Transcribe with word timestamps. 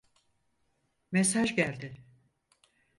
Mesaj 1.11 1.55
geldi. 1.55 2.03